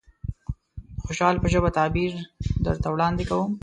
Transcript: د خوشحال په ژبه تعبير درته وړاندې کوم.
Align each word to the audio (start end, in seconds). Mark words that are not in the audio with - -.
د 0.95 0.95
خوشحال 1.05 1.35
په 1.39 1.47
ژبه 1.53 1.69
تعبير 1.77 2.13
درته 2.65 2.87
وړاندې 2.91 3.23
کوم. 3.29 3.51